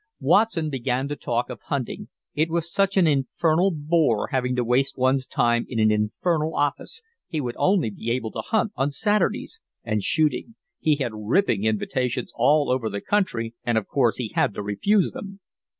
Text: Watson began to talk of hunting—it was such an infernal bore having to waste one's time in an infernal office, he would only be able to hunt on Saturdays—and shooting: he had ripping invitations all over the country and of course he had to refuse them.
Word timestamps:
Watson 0.19 0.71
began 0.71 1.07
to 1.09 1.15
talk 1.15 1.51
of 1.51 1.61
hunting—it 1.65 2.49
was 2.49 2.73
such 2.73 2.97
an 2.97 3.05
infernal 3.05 3.69
bore 3.69 4.29
having 4.31 4.55
to 4.55 4.63
waste 4.63 4.97
one's 4.97 5.27
time 5.27 5.63
in 5.69 5.77
an 5.77 5.91
infernal 5.91 6.55
office, 6.55 7.03
he 7.27 7.39
would 7.39 7.53
only 7.59 7.91
be 7.91 8.09
able 8.09 8.31
to 8.31 8.41
hunt 8.41 8.71
on 8.75 8.89
Saturdays—and 8.89 10.01
shooting: 10.01 10.55
he 10.79 10.95
had 10.95 11.11
ripping 11.13 11.65
invitations 11.65 12.33
all 12.35 12.71
over 12.71 12.89
the 12.89 12.99
country 12.99 13.53
and 13.63 13.77
of 13.77 13.85
course 13.85 14.15
he 14.17 14.29
had 14.33 14.55
to 14.55 14.63
refuse 14.63 15.11
them. 15.11 15.39